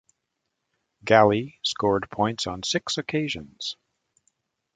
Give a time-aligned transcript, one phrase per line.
[1.05, 3.75] Galli scored points on six occasions.